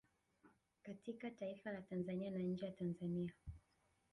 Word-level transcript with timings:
katika 0.83 1.31
taifa 1.31 1.71
la 1.71 1.81
Tanzania 1.81 2.31
na 2.31 2.39
nje 2.39 2.65
ya 2.65 2.71
Tanzania 2.71 3.31